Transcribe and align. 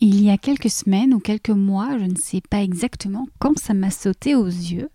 Il 0.00 0.22
y 0.22 0.30
a 0.30 0.38
quelques 0.38 0.70
semaines 0.70 1.12
ou 1.12 1.18
quelques 1.18 1.50
mois, 1.50 1.98
je 1.98 2.04
ne 2.04 2.16
sais 2.16 2.40
pas 2.40 2.62
exactement 2.62 3.26
quand 3.40 3.58
ça 3.58 3.74
m'a 3.74 3.90
sauté 3.90 4.36
aux 4.36 4.46
yeux, 4.46 4.90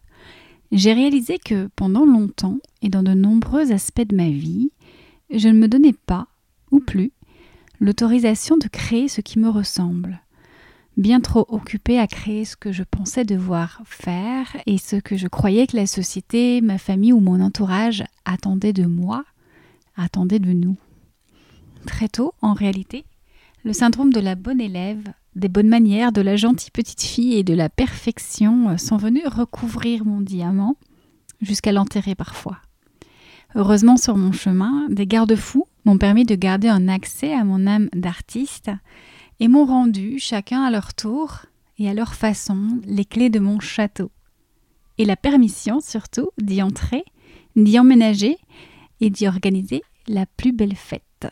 j'ai 0.71 0.93
réalisé 0.93 1.39
que 1.39 1.69
pendant 1.75 2.05
longtemps 2.05 2.57
et 2.81 2.87
dans 2.87 3.03
de 3.03 3.13
nombreux 3.13 3.73
aspects 3.73 4.07
de 4.07 4.15
ma 4.15 4.29
vie, 4.29 4.71
je 5.29 5.49
ne 5.49 5.59
me 5.59 5.67
donnais 5.67 5.93
pas, 5.93 6.27
ou 6.71 6.79
plus, 6.79 7.11
l'autorisation 7.81 8.57
de 8.57 8.67
créer 8.69 9.09
ce 9.09 9.19
qui 9.19 9.39
me 9.39 9.49
ressemble. 9.49 10.21
Bien 10.95 11.19
trop 11.19 11.45
occupée 11.49 11.99
à 11.99 12.07
créer 12.07 12.45
ce 12.45 12.55
que 12.55 12.71
je 12.71 12.83
pensais 12.83 13.25
devoir 13.25 13.81
faire 13.85 14.55
et 14.67 14.77
ce 14.77 14.95
que 14.95 15.17
je 15.17 15.27
croyais 15.27 15.67
que 15.67 15.75
la 15.75 15.85
société, 15.85 16.61
ma 16.61 16.77
famille 16.77 17.13
ou 17.13 17.19
mon 17.19 17.41
entourage 17.41 18.03
attendaient 18.25 18.73
de 18.73 18.85
moi, 18.85 19.25
attendaient 19.97 20.39
de 20.39 20.53
nous. 20.53 20.77
Très 21.85 22.07
tôt, 22.07 22.33
en 22.41 22.53
réalité, 22.53 23.03
le 23.63 23.73
syndrome 23.73 24.11
de 24.11 24.19
la 24.19 24.35
bonne 24.35 24.59
élève, 24.59 25.13
des 25.35 25.47
bonnes 25.47 25.69
manières, 25.69 26.11
de 26.11 26.21
la 26.21 26.35
gentille 26.35 26.71
petite 26.71 27.01
fille 27.01 27.35
et 27.35 27.43
de 27.43 27.53
la 27.53 27.69
perfection 27.69 28.77
sont 28.77 28.97
venus 28.97 29.25
recouvrir 29.25 30.05
mon 30.05 30.21
diamant, 30.21 30.75
jusqu'à 31.41 31.71
l'enterrer 31.71 32.15
parfois. 32.15 32.59
Heureusement, 33.55 33.97
sur 33.97 34.17
mon 34.17 34.31
chemin, 34.31 34.87
des 34.89 35.07
garde-fous 35.07 35.67
m'ont 35.85 35.97
permis 35.97 36.25
de 36.25 36.35
garder 36.35 36.67
un 36.67 36.87
accès 36.87 37.33
à 37.33 37.43
mon 37.43 37.67
âme 37.67 37.89
d'artiste 37.93 38.71
et 39.39 39.47
m'ont 39.47 39.65
rendu, 39.65 40.19
chacun 40.19 40.63
à 40.63 40.71
leur 40.71 40.93
tour 40.93 41.45
et 41.77 41.89
à 41.89 41.93
leur 41.93 42.13
façon, 42.15 42.81
les 42.85 43.05
clés 43.05 43.29
de 43.29 43.39
mon 43.39 43.59
château. 43.59 44.11
Et 44.97 45.05
la 45.05 45.15
permission 45.15 45.79
surtout 45.79 46.29
d'y 46.39 46.61
entrer, 46.61 47.03
d'y 47.55 47.79
emménager 47.79 48.37
et 49.01 49.09
d'y 49.09 49.27
organiser 49.27 49.83
la 50.07 50.25
plus 50.25 50.51
belle 50.51 50.75
fête 50.75 51.27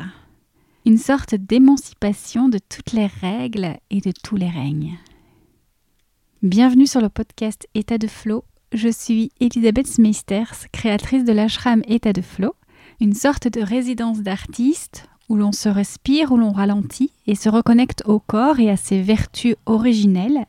une 0.86 0.98
sorte 0.98 1.36
d'émancipation 1.36 2.50
de 2.50 2.58
toutes 2.58 2.94
les 2.94 3.06
règles 3.06 3.78
et 3.92 4.02
de 4.02 4.12
tous 4.24 4.36
les 4.36 4.50
règnes. 4.50 4.98
Bienvenue 6.42 6.88
sur 6.88 7.02
le 7.02 7.10
podcast 7.10 7.68
État 7.76 8.00
de 8.00 8.08
Flow. 8.08 8.44
Je 8.74 8.90
suis 8.90 9.32
Elisabeth 9.40 9.86
Smeisters, 9.86 10.70
créatrice 10.72 11.24
de 11.24 11.34
l'ashram 11.34 11.84
État 11.88 12.14
de 12.14 12.22
Flow, 12.22 12.56
une 13.00 13.14
sorte 13.14 13.48
de 13.48 13.62
résidence 13.62 14.22
d'artiste 14.22 15.08
où 15.30 15.36
l'on 15.36 15.52
se 15.52 15.70
respire, 15.70 16.32
où 16.32 16.38
l'on 16.38 16.52
ralentit 16.52 17.12
et 17.28 17.36
se 17.36 17.50
reconnecte 17.50 18.02
au 18.08 18.20
corps 18.20 18.60
et 18.60 18.70
à 18.70 18.78
ses 18.78 19.04
vertus 19.04 19.56
originelles 19.68 20.46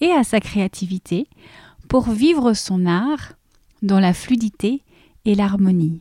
et 0.00 0.12
à 0.12 0.22
sa 0.22 0.38
créativité 0.38 1.26
pour 1.88 2.08
vivre 2.08 2.54
son 2.54 2.86
art 2.86 3.32
dans 3.82 4.00
la 4.00 4.14
fluidité 4.14 4.82
et 5.24 5.34
l'harmonie. 5.34 6.00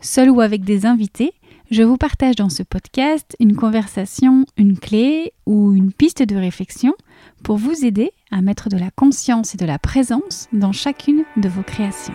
Seul 0.00 0.30
ou 0.30 0.40
avec 0.42 0.62
des 0.62 0.84
invités, 0.84 1.32
je 1.70 1.82
vous 1.82 1.98
partage 1.98 2.36
dans 2.36 2.48
ce 2.48 2.62
podcast 2.62 3.36
une 3.40 3.54
conversation, 3.54 4.46
une 4.56 4.78
clé 4.78 5.32
ou 5.44 5.74
une 5.74 5.92
piste 5.92 6.22
de 6.22 6.36
réflexion 6.36 6.94
pour 7.42 7.58
vous 7.58 7.84
aider 7.84 8.12
à 8.30 8.40
mettre 8.40 8.70
de 8.70 8.78
la 8.78 8.90
conscience 8.90 9.54
et 9.54 9.58
de 9.58 9.66
la 9.66 9.78
présence 9.78 10.48
dans 10.52 10.72
chacune 10.72 11.24
de 11.36 11.48
vos 11.48 11.62
créations. 11.62 12.14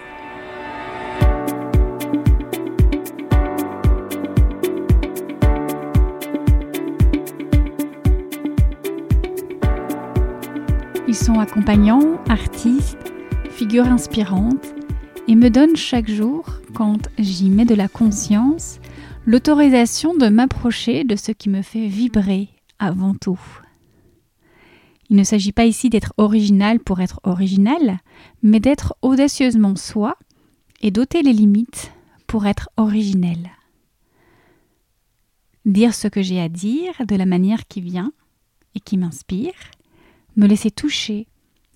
Ils 11.08 11.16
sont 11.16 11.40
accompagnants, 11.40 12.18
artistes, 12.28 13.14
figures 13.52 13.86
inspirantes 13.86 14.74
et 15.28 15.36
me 15.36 15.50
donnent 15.50 15.76
chaque 15.76 16.10
jour, 16.10 16.60
quand 16.74 17.08
j'y 17.20 17.52
mets 17.52 17.66
de 17.66 17.76
la 17.76 17.88
conscience, 17.88 18.80
l'autorisation 19.26 20.16
de 20.16 20.28
m'approcher 20.28 21.04
de 21.04 21.16
ce 21.16 21.32
qui 21.32 21.50
me 21.50 21.62
fait 21.62 21.88
vibrer 21.88 22.50
avant 22.80 23.14
tout. 23.14 23.40
Il 25.10 25.16
ne 25.16 25.24
s'agit 25.24 25.52
pas 25.52 25.66
ici 25.66 25.90
d'être 25.90 26.14
original 26.18 26.80
pour 26.80 27.00
être 27.00 27.20
original, 27.24 28.00
mais 28.42 28.60
d'être 28.60 28.96
audacieusement 29.02 29.76
soi 29.76 30.18
et 30.82 30.92
d'ôter 30.92 31.22
les 31.22 31.34
limites 31.34 31.92
pour 32.28 32.46
être 32.46 32.70
originel. 32.78 33.52
Dire 35.66 35.94
ce 35.94 36.08
que 36.08 36.22
j'ai 36.22 36.42
à 36.42 36.50
dire 36.50 36.94
de 37.08 37.16
la 37.16 37.26
manière 37.26 37.68
qui 37.68 37.80
vient 37.80 38.12
et 38.76 38.80
qui 38.80 38.98
m'inspire, 38.98 39.54
me 40.36 40.48
laisser 40.48 40.72
toucher 40.72 41.28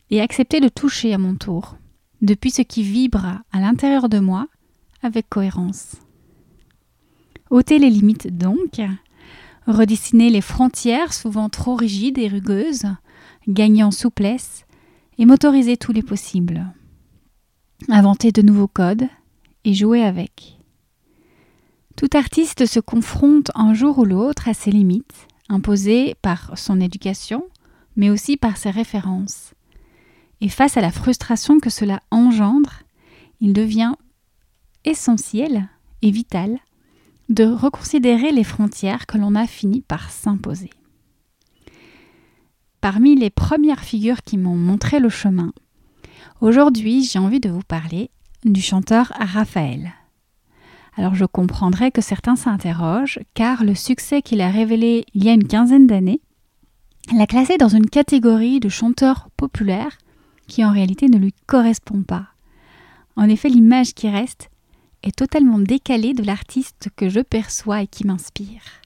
et 0.09 0.19
accepter 0.19 0.59
de 0.59 0.67
toucher 0.67 1.13
à 1.13 1.17
mon 1.17 1.35
tour, 1.35 1.77
depuis 2.21 2.51
ce 2.51 2.61
qui 2.61 2.81
vibre 2.81 3.25
à 3.51 3.59
l'intérieur 3.59 4.09
de 4.09 4.19
moi 4.19 4.47
avec 5.03 5.29
cohérence. 5.29 5.97
Ôter 7.49 7.79
les 7.79 7.89
limites 7.89 8.35
donc, 8.37 8.81
redessiner 9.67 10.29
les 10.29 10.41
frontières 10.41 11.13
souvent 11.13 11.49
trop 11.49 11.75
rigides 11.75 12.17
et 12.17 12.27
rugueuses, 12.27 12.85
gagner 13.47 13.83
en 13.83 13.91
souplesse 13.91 14.65
et 15.17 15.25
motoriser 15.25 15.77
tous 15.77 15.91
les 15.91 16.03
possibles. 16.03 16.65
Inventer 17.89 18.31
de 18.31 18.41
nouveaux 18.41 18.67
codes 18.67 19.07
et 19.63 19.73
jouer 19.73 20.03
avec. 20.03 20.57
Tout 21.95 22.09
artiste 22.13 22.65
se 22.65 22.79
confronte 22.79 23.51
un 23.55 23.73
jour 23.73 23.97
ou 23.99 24.05
l'autre 24.05 24.47
à 24.47 24.53
ses 24.53 24.71
limites, 24.71 25.27
imposées 25.49 26.15
par 26.21 26.57
son 26.57 26.79
éducation, 26.79 27.45
mais 27.95 28.09
aussi 28.09 28.37
par 28.37 28.57
ses 28.57 28.69
références. 28.69 29.53
Et 30.41 30.49
face 30.49 30.77
à 30.77 30.81
la 30.81 30.91
frustration 30.91 31.59
que 31.59 31.69
cela 31.69 32.01
engendre, 32.11 32.83
il 33.41 33.53
devient 33.53 33.93
essentiel 34.85 35.67
et 36.01 36.11
vital 36.11 36.59
de 37.29 37.45
reconsidérer 37.45 38.31
les 38.31 38.43
frontières 38.43 39.05
que 39.05 39.17
l'on 39.17 39.35
a 39.35 39.47
fini 39.47 39.81
par 39.81 40.09
s'imposer. 40.09 40.69
Parmi 42.81 43.15
les 43.15 43.29
premières 43.29 43.83
figures 43.83 44.21
qui 44.21 44.37
m'ont 44.37 44.55
montré 44.55 44.99
le 44.99 45.09
chemin, 45.09 45.51
aujourd'hui 46.41 47.03
j'ai 47.03 47.19
envie 47.19 47.39
de 47.39 47.49
vous 47.49 47.63
parler 47.67 48.11
du 48.45 48.61
chanteur 48.61 49.11
Raphaël. 49.19 49.93
Alors 50.95 51.15
je 51.15 51.25
comprendrai 51.25 51.91
que 51.91 52.01
certains 52.01 52.35
s'interrogent 52.35 53.19
car 53.33 53.63
le 53.63 53.75
succès 53.75 54.21
qu'il 54.21 54.41
a 54.41 54.49
révélé 54.49 55.05
il 55.13 55.23
y 55.23 55.29
a 55.29 55.33
une 55.33 55.47
quinzaine 55.47 55.87
d'années 55.87 56.21
l'a 57.15 57.27
classé 57.27 57.57
dans 57.57 57.69
une 57.69 57.89
catégorie 57.89 58.59
de 58.59 58.69
chanteurs 58.69 59.29
populaires 59.37 59.97
qui 60.47 60.63
en 60.65 60.71
réalité 60.71 61.07
ne 61.07 61.17
lui 61.17 61.33
correspond 61.45 62.03
pas. 62.03 62.27
En 63.15 63.29
effet, 63.29 63.49
l'image 63.49 63.93
qui 63.93 64.09
reste 64.09 64.49
est 65.07 65.15
totalement 65.15 65.59
décalé 65.59 66.13
de 66.13 66.23
l'artiste 66.23 66.89
que 66.95 67.09
je 67.09 67.21
perçois 67.21 67.81
et 67.81 67.87
qui 67.87 68.05
m'inspire. 68.05 68.81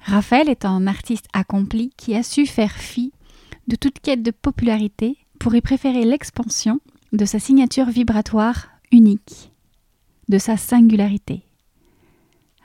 Raphaël 0.00 0.48
est 0.48 0.64
un 0.64 0.86
artiste 0.86 1.26
accompli 1.32 1.90
qui 1.96 2.14
a 2.14 2.22
su 2.22 2.46
faire 2.46 2.72
fi 2.72 3.12
de 3.66 3.76
toute 3.76 4.00
quête 4.00 4.22
de 4.22 4.30
popularité 4.30 5.16
pour 5.38 5.54
y 5.54 5.60
préférer 5.60 6.04
l'expansion 6.04 6.80
de 7.12 7.24
sa 7.24 7.38
signature 7.38 7.86
vibratoire 7.86 8.68
unique, 8.90 9.52
de 10.28 10.38
sa 10.38 10.56
singularité. 10.56 11.42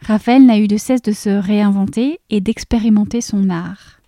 Raphaël 0.02 0.46
n'a 0.46 0.60
eu 0.60 0.68
de 0.68 0.78
cesse 0.78 1.02
de 1.02 1.12
se 1.12 1.30
réinventer 1.30 2.20
et 2.30 2.42
d'expérimenter 2.42 3.22
son 3.22 3.50
art, 3.50 4.02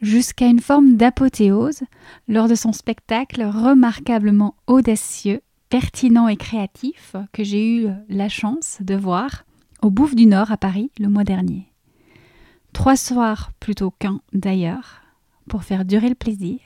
jusqu'à 0.00 0.46
une 0.46 0.60
forme 0.60 0.96
d'apothéose 0.96 1.82
lors 2.28 2.48
de 2.48 2.54
son 2.54 2.72
spectacle 2.72 3.42
remarquablement 3.42 4.54
audacieux 4.66 5.40
pertinent 5.70 6.28
et 6.28 6.36
créatif 6.36 7.14
que 7.32 7.44
j'ai 7.44 7.76
eu 7.76 7.88
la 8.08 8.28
chance 8.28 8.78
de 8.80 8.94
voir 8.94 9.44
au 9.80 9.90
Bouffe 9.90 10.16
du 10.16 10.26
Nord 10.26 10.50
à 10.50 10.56
Paris 10.56 10.90
le 10.98 11.08
mois 11.08 11.24
dernier. 11.24 11.72
Trois 12.72 12.96
soirs 12.96 13.52
plutôt 13.60 13.90
qu'un 13.90 14.20
d'ailleurs, 14.32 15.00
pour 15.48 15.64
faire 15.64 15.84
durer 15.84 16.08
le 16.08 16.14
plaisir. 16.14 16.58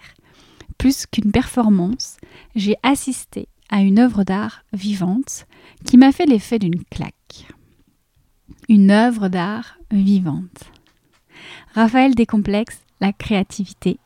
Plus 0.79 1.07
qu'une 1.07 1.31
performance, 1.31 2.17
j'ai 2.57 2.77
assisté 2.83 3.49
à 3.71 3.83
une 3.83 3.99
œuvre 3.99 4.25
d'art 4.25 4.65
vivante 4.73 5.47
qui 5.85 5.97
m'a 5.97 6.11
fait 6.11 6.27
l'effet 6.27 6.59
d'une 6.59 6.83
claque. 6.85 7.47
Une 8.69 8.91
œuvre 8.91 9.29
d'art 9.29 9.79
vivante. 9.91 10.65
Raphaël 11.75 12.15
décomplexe 12.15 12.81
la 13.01 13.13
créativité 13.13 13.99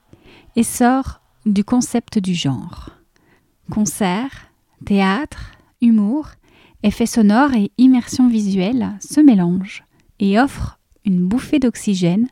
et 0.56 0.62
sort 0.62 1.21
du 1.47 1.65
concept 1.65 2.19
du 2.19 2.35
genre. 2.35 2.91
Concert, 3.71 4.48
Théâtre, 4.85 5.53
humour, 5.81 6.29
effets 6.83 7.07
sonores 7.07 7.55
et 7.55 7.73
immersion 7.79 8.29
visuelle 8.29 8.97
se 9.01 9.21
mélangent 9.21 9.85
et 10.21 10.39
offrent 10.39 10.79
une 11.05 11.27
bouffée 11.27 11.59
d'oxygène, 11.59 12.29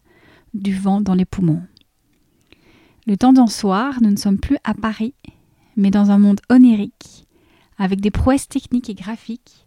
du 0.55 0.75
vent 0.75 1.01
dans 1.01 1.15
les 1.15 1.25
poumons. 1.25 1.63
Le 3.07 3.17
temps 3.17 3.33
d'un 3.33 3.47
soir, 3.47 4.01
nous 4.01 4.11
ne 4.11 4.17
sommes 4.17 4.39
plus 4.39 4.59
à 4.65 4.75
Paris, 4.75 5.15
mais 5.77 5.91
dans 5.91 6.11
un 6.11 6.19
monde 6.19 6.41
onirique, 6.51 7.27
avec 7.79 8.01
des 8.01 8.11
prouesses 8.11 8.49
techniques 8.49 8.91
et 8.91 8.95
graphiques, 8.95 9.67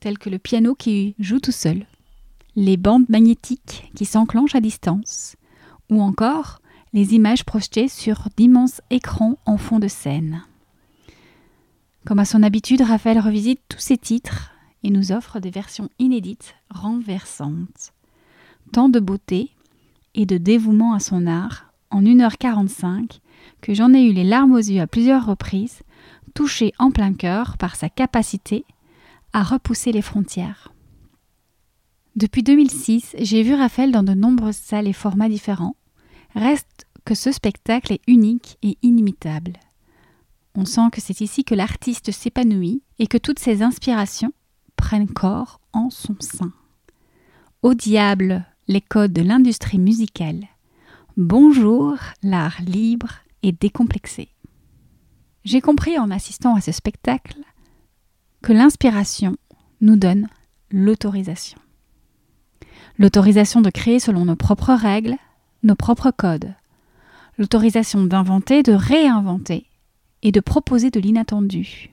telles 0.00 0.18
que 0.18 0.30
le 0.30 0.38
piano 0.38 0.74
qui 0.74 1.14
joue 1.18 1.40
tout 1.40 1.52
seul, 1.52 1.86
les 2.56 2.76
bandes 2.76 3.08
magnétiques 3.08 3.90
qui 3.94 4.04
s'enclenchent 4.04 4.54
à 4.54 4.60
distance, 4.60 5.36
ou 5.90 6.00
encore 6.00 6.60
les 6.92 7.14
images 7.14 7.44
projetées 7.44 7.88
sur 7.88 8.28
d'immenses 8.36 8.80
écrans 8.90 9.38
en 9.46 9.56
fond 9.56 9.78
de 9.78 9.88
scène. 9.88 10.42
Comme 12.06 12.18
à 12.18 12.24
son 12.24 12.42
habitude, 12.42 12.82
Raphaël 12.82 13.18
revisite 13.18 13.60
tous 13.68 13.78
ses 13.78 13.98
titres 13.98 14.52
et 14.82 14.90
nous 14.90 15.12
offre 15.12 15.38
des 15.38 15.50
versions 15.50 15.90
inédites, 15.98 16.54
renversantes. 16.70 17.92
Tant 18.72 18.88
de 18.88 19.00
beauté 19.00 19.50
et 20.14 20.26
de 20.26 20.38
dévouement 20.38 20.94
à 20.94 21.00
son 21.00 21.26
art 21.26 21.72
en 21.90 22.02
1h45 22.02 23.20
que 23.60 23.74
j'en 23.74 23.92
ai 23.92 24.02
eu 24.02 24.12
les 24.12 24.24
larmes 24.24 24.52
aux 24.52 24.58
yeux 24.58 24.80
à 24.80 24.86
plusieurs 24.86 25.26
reprises, 25.26 25.82
touché 26.34 26.72
en 26.78 26.90
plein 26.90 27.12
cœur 27.12 27.58
par 27.58 27.76
sa 27.76 27.88
capacité 27.88 28.64
à 29.32 29.42
repousser 29.42 29.92
les 29.92 30.02
frontières. 30.02 30.72
Depuis 32.16 32.42
2006, 32.42 33.14
j'ai 33.18 33.42
vu 33.42 33.54
Raphaël 33.54 33.92
dans 33.92 34.02
de 34.02 34.14
nombreuses 34.14 34.56
salles 34.56 34.88
et 34.88 34.92
formats 34.92 35.28
différents. 35.28 35.76
Reste 36.34 36.86
que 37.04 37.14
ce 37.14 37.30
spectacle 37.30 37.92
est 37.92 38.02
unique 38.06 38.58
et 38.62 38.76
inimitable. 38.82 39.52
On 40.54 40.64
sent 40.64 40.90
que 40.92 41.00
c'est 41.00 41.20
ici 41.20 41.44
que 41.44 41.54
l'artiste 41.54 42.10
s'épanouit 42.10 42.82
et 42.98 43.06
que 43.06 43.18
toutes 43.18 43.38
ses 43.38 43.62
inspirations 43.62 44.32
prennent 44.76 45.08
corps 45.08 45.60
en 45.72 45.90
son 45.90 46.16
sein. 46.20 46.52
Au 47.62 47.74
diable, 47.74 48.44
les 48.66 48.80
codes 48.80 49.12
de 49.12 49.22
l'industrie 49.22 49.78
musicale. 49.78 50.48
Bonjour, 51.16 51.96
l'art 52.22 52.60
libre 52.62 53.10
et 53.42 53.52
décomplexé. 53.52 54.28
J'ai 55.44 55.60
compris 55.60 55.98
en 55.98 56.10
assistant 56.10 56.56
à 56.56 56.60
ce 56.60 56.72
spectacle 56.72 57.38
que 58.42 58.52
l'inspiration 58.52 59.36
nous 59.80 59.96
donne 59.96 60.28
l'autorisation. 60.70 61.58
L'autorisation 62.98 63.60
de 63.60 63.70
créer 63.70 64.00
selon 64.00 64.24
nos 64.24 64.36
propres 64.36 64.74
règles, 64.74 65.16
nos 65.62 65.74
propres 65.74 66.10
codes. 66.10 66.54
L'autorisation 67.38 68.04
d'inventer, 68.04 68.62
de 68.62 68.72
réinventer 68.72 69.69
et 70.22 70.32
de 70.32 70.40
proposer 70.40 70.90
de 70.90 71.00
l'inattendu. 71.00 71.90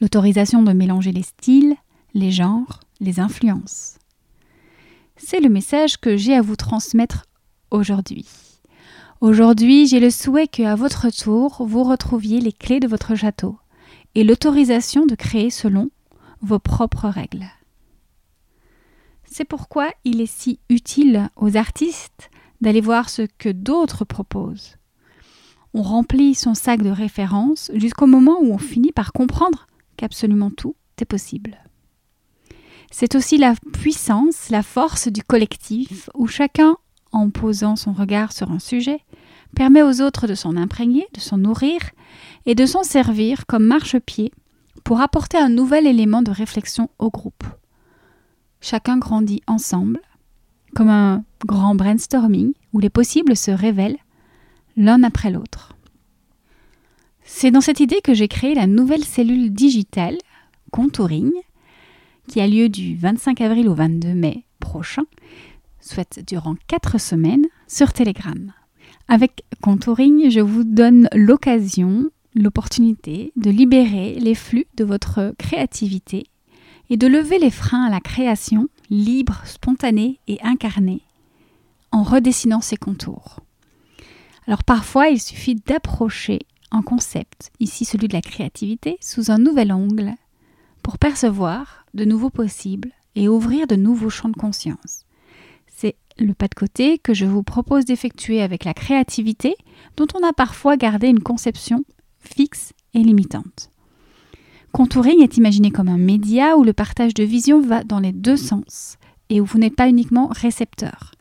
L'autorisation 0.00 0.62
de 0.62 0.72
mélanger 0.72 1.12
les 1.12 1.22
styles, 1.22 1.76
les 2.14 2.30
genres, 2.30 2.80
les 3.00 3.20
influences. 3.20 3.98
C'est 5.16 5.40
le 5.40 5.48
message 5.48 5.98
que 5.98 6.16
j'ai 6.16 6.34
à 6.34 6.42
vous 6.42 6.56
transmettre 6.56 7.26
aujourd'hui. 7.70 8.26
Aujourd'hui, 9.20 9.86
j'ai 9.86 10.00
le 10.00 10.10
souhait 10.10 10.48
qu'à 10.48 10.74
votre 10.74 11.10
tour, 11.10 11.66
vous 11.66 11.84
retrouviez 11.84 12.40
les 12.40 12.52
clés 12.52 12.80
de 12.80 12.88
votre 12.88 13.14
château 13.14 13.58
et 14.14 14.24
l'autorisation 14.24 15.04
de 15.04 15.14
créer 15.14 15.50
selon 15.50 15.90
vos 16.40 16.58
propres 16.58 17.08
règles. 17.08 17.46
C'est 19.24 19.44
pourquoi 19.44 19.90
il 20.04 20.20
est 20.20 20.30
si 20.30 20.58
utile 20.68 21.28
aux 21.36 21.56
artistes 21.56 22.30
d'aller 22.60 22.80
voir 22.80 23.08
ce 23.08 23.22
que 23.38 23.50
d'autres 23.50 24.04
proposent. 24.04 24.79
On 25.74 25.82
remplit 25.82 26.34
son 26.34 26.54
sac 26.54 26.82
de 26.82 26.90
références 26.90 27.70
jusqu'au 27.74 28.06
moment 28.06 28.38
où 28.40 28.52
on 28.52 28.58
finit 28.58 28.92
par 28.92 29.12
comprendre 29.12 29.66
qu'absolument 29.96 30.50
tout 30.50 30.74
est 31.00 31.04
possible. 31.04 31.58
C'est 32.90 33.14
aussi 33.14 33.38
la 33.38 33.54
puissance, 33.72 34.50
la 34.50 34.62
force 34.62 35.08
du 35.08 35.22
collectif 35.22 36.10
où 36.14 36.26
chacun 36.26 36.76
en 37.12 37.30
posant 37.30 37.76
son 37.76 37.92
regard 37.92 38.32
sur 38.32 38.50
un 38.50 38.58
sujet, 38.58 39.00
permet 39.54 39.82
aux 39.82 40.00
autres 40.00 40.26
de 40.26 40.34
s'en 40.34 40.56
imprégner, 40.56 41.06
de 41.14 41.20
s'en 41.20 41.38
nourrir 41.38 41.80
et 42.46 42.54
de 42.54 42.66
s'en 42.66 42.82
servir 42.82 43.46
comme 43.46 43.64
marchepied 43.64 44.32
pour 44.84 45.00
apporter 45.00 45.38
un 45.38 45.48
nouvel 45.48 45.86
élément 45.86 46.22
de 46.22 46.30
réflexion 46.30 46.88
au 46.98 47.10
groupe. 47.10 47.44
Chacun 48.60 48.98
grandit 48.98 49.42
ensemble, 49.46 50.00
comme 50.74 50.88
un 50.88 51.24
grand 51.46 51.74
brainstorming 51.74 52.52
où 52.72 52.78
les 52.78 52.90
possibles 52.90 53.36
se 53.36 53.50
révèlent 53.50 53.98
l'un 54.80 55.02
après 55.02 55.30
l'autre. 55.30 55.76
C'est 57.22 57.50
dans 57.50 57.60
cette 57.60 57.80
idée 57.80 58.00
que 58.02 58.14
j'ai 58.14 58.28
créé 58.28 58.54
la 58.54 58.66
nouvelle 58.66 59.04
cellule 59.04 59.52
digitale, 59.52 60.16
Contouring, 60.72 61.30
qui 62.28 62.40
a 62.40 62.46
lieu 62.46 62.68
du 62.68 62.96
25 62.96 63.40
avril 63.40 63.68
au 63.68 63.74
22 63.74 64.14
mai 64.14 64.44
prochain 64.58 65.04
soit 65.80 66.20
durant 66.26 66.54
4 66.68 66.98
semaines 66.98 67.46
sur 67.66 67.92
Telegram. 67.92 68.52
Avec 69.08 69.44
Contouring, 69.62 70.30
je 70.30 70.40
vous 70.40 70.64
donne 70.64 71.08
l'occasion, 71.14 72.10
l'opportunité 72.34 73.32
de 73.36 73.50
libérer 73.50 74.14
les 74.20 74.34
flux 74.34 74.66
de 74.76 74.84
votre 74.84 75.34
créativité 75.38 76.26
et 76.90 76.96
de 76.96 77.06
lever 77.06 77.38
les 77.38 77.50
freins 77.50 77.84
à 77.84 77.90
la 77.90 78.00
création 78.00 78.68
libre, 78.88 79.42
spontanée 79.44 80.20
et 80.26 80.38
incarnée 80.42 81.02
en 81.92 82.02
redessinant 82.02 82.60
ses 82.60 82.76
contours. 82.76 83.40
Alors 84.46 84.64
parfois, 84.64 85.08
il 85.08 85.20
suffit 85.20 85.54
d'approcher 85.54 86.40
un 86.70 86.82
concept, 86.82 87.50
ici 87.60 87.84
celui 87.84 88.08
de 88.08 88.14
la 88.14 88.22
créativité, 88.22 88.96
sous 89.00 89.30
un 89.30 89.38
nouvel 89.38 89.72
angle 89.72 90.14
pour 90.82 90.98
percevoir 90.98 91.84
de 91.94 92.04
nouveaux 92.04 92.30
possibles 92.30 92.90
et 93.16 93.28
ouvrir 93.28 93.66
de 93.66 93.76
nouveaux 93.76 94.10
champs 94.10 94.28
de 94.28 94.36
conscience 94.36 95.04
le 96.20 96.34
pas 96.34 96.48
de 96.48 96.54
côté 96.54 96.98
que 96.98 97.14
je 97.14 97.26
vous 97.26 97.42
propose 97.42 97.84
d'effectuer 97.84 98.42
avec 98.42 98.64
la 98.64 98.74
créativité 98.74 99.56
dont 99.96 100.06
on 100.14 100.26
a 100.26 100.32
parfois 100.32 100.76
gardé 100.76 101.08
une 101.08 101.22
conception 101.22 101.84
fixe 102.20 102.72
et 102.94 103.00
limitante. 103.00 103.70
Contouring 104.72 105.22
est 105.22 105.36
imaginé 105.36 105.70
comme 105.70 105.88
un 105.88 105.98
média 105.98 106.56
où 106.56 106.62
le 106.62 106.72
partage 106.72 107.14
de 107.14 107.24
vision 107.24 107.60
va 107.60 107.82
dans 107.82 107.98
les 107.98 108.12
deux 108.12 108.36
sens 108.36 108.98
et 109.28 109.40
où 109.40 109.44
vous 109.44 109.58
n'êtes 109.58 109.74
pas 109.74 109.88
uniquement 109.88 110.28
récepteur. 110.28 111.12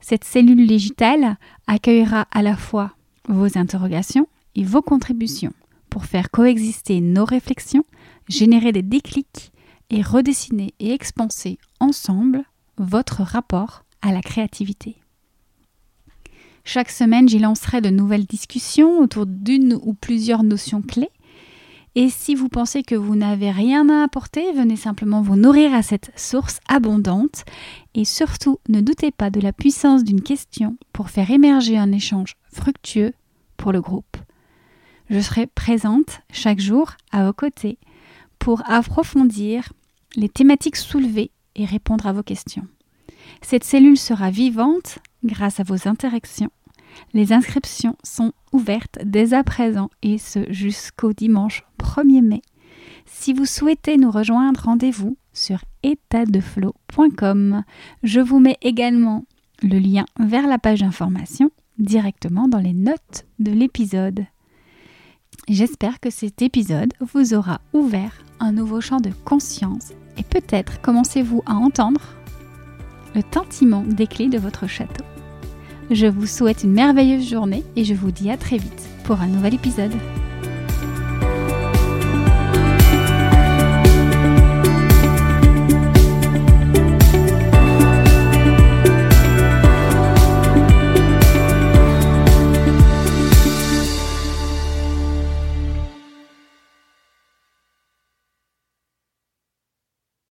Cette 0.00 0.24
cellule 0.24 0.66
digitale 0.66 1.36
accueillera 1.66 2.26
à 2.30 2.42
la 2.42 2.56
fois 2.56 2.92
vos 3.28 3.58
interrogations 3.58 4.28
et 4.54 4.64
vos 4.64 4.82
contributions 4.82 5.52
pour 5.90 6.04
faire 6.04 6.30
coexister 6.30 7.00
nos 7.00 7.24
réflexions, 7.24 7.84
générer 8.28 8.72
des 8.72 8.82
déclics 8.82 9.52
et 9.90 10.02
redessiner 10.02 10.74
et 10.78 10.92
expanser 10.92 11.58
ensemble 11.80 12.44
votre 12.76 13.22
rapport 13.22 13.84
à 14.02 14.12
la 14.12 14.20
créativité. 14.20 14.96
Chaque 16.64 16.90
semaine, 16.90 17.28
j'y 17.28 17.38
lancerai 17.38 17.80
de 17.80 17.88
nouvelles 17.88 18.26
discussions 18.26 18.98
autour 18.98 19.24
d'une 19.26 19.78
ou 19.82 19.94
plusieurs 19.94 20.42
notions 20.42 20.82
clés. 20.82 21.10
Et 22.00 22.10
si 22.10 22.36
vous 22.36 22.48
pensez 22.48 22.84
que 22.84 22.94
vous 22.94 23.16
n'avez 23.16 23.50
rien 23.50 23.88
à 23.88 24.04
apporter, 24.04 24.52
venez 24.52 24.76
simplement 24.76 25.20
vous 25.20 25.34
nourrir 25.34 25.74
à 25.74 25.82
cette 25.82 26.12
source 26.14 26.60
abondante. 26.68 27.44
Et 27.92 28.04
surtout, 28.04 28.60
ne 28.68 28.80
doutez 28.80 29.10
pas 29.10 29.30
de 29.30 29.40
la 29.40 29.52
puissance 29.52 30.04
d'une 30.04 30.22
question 30.22 30.76
pour 30.92 31.10
faire 31.10 31.28
émerger 31.28 31.76
un 31.76 31.90
échange 31.90 32.36
fructueux 32.52 33.14
pour 33.56 33.72
le 33.72 33.80
groupe. 33.80 34.16
Je 35.10 35.18
serai 35.18 35.48
présente 35.48 36.20
chaque 36.30 36.60
jour 36.60 36.92
à 37.10 37.26
vos 37.26 37.32
côtés 37.32 37.78
pour 38.38 38.62
approfondir 38.70 39.72
les 40.14 40.28
thématiques 40.28 40.76
soulevées 40.76 41.32
et 41.56 41.64
répondre 41.64 42.06
à 42.06 42.12
vos 42.12 42.22
questions. 42.22 42.68
Cette 43.42 43.64
cellule 43.64 43.98
sera 43.98 44.30
vivante 44.30 45.00
grâce 45.24 45.58
à 45.58 45.64
vos 45.64 45.88
interactions. 45.88 46.52
Les 47.12 47.32
inscriptions 47.32 47.96
sont 48.02 48.32
ouvertes 48.52 48.98
dès 49.04 49.34
à 49.34 49.44
présent 49.44 49.90
et 50.02 50.18
ce 50.18 50.50
jusqu'au 50.50 51.12
dimanche 51.12 51.64
1er 51.78 52.22
mai. 52.22 52.42
Si 53.06 53.32
vous 53.32 53.46
souhaitez 53.46 53.96
nous 53.96 54.10
rejoindre, 54.10 54.64
rendez-vous 54.64 55.16
sur 55.32 55.60
étatdeflow.com. 55.82 57.62
Je 58.02 58.20
vous 58.20 58.38
mets 58.38 58.58
également 58.62 59.24
le 59.62 59.78
lien 59.78 60.04
vers 60.18 60.46
la 60.46 60.58
page 60.58 60.80
d'information 60.80 61.50
directement 61.78 62.48
dans 62.48 62.58
les 62.58 62.74
notes 62.74 63.26
de 63.38 63.52
l'épisode. 63.52 64.26
J'espère 65.48 66.00
que 66.00 66.10
cet 66.10 66.42
épisode 66.42 66.92
vous 67.00 67.34
aura 67.34 67.60
ouvert 67.72 68.12
un 68.40 68.52
nouveau 68.52 68.80
champ 68.80 68.98
de 68.98 69.10
conscience 69.24 69.92
et 70.16 70.22
peut-être 70.22 70.80
commencez-vous 70.80 71.42
à 71.46 71.54
entendre 71.54 72.00
le 73.14 73.22
tintiment 73.22 73.82
des 73.82 74.06
clés 74.06 74.28
de 74.28 74.38
votre 74.38 74.66
château. 74.66 75.04
Je 75.90 76.06
vous 76.06 76.26
souhaite 76.26 76.64
une 76.64 76.72
merveilleuse 76.72 77.26
journée 77.26 77.64
et 77.74 77.84
je 77.84 77.94
vous 77.94 78.10
dis 78.10 78.30
à 78.30 78.36
très 78.36 78.58
vite 78.58 78.88
pour 79.04 79.22
un 79.22 79.26
nouvel 79.26 79.54
épisode. 79.54 79.92